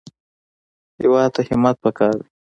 [1.01, 2.27] هېواد ته همت پکار دی